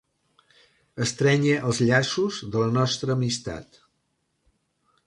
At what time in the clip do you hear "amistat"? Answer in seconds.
3.21-3.81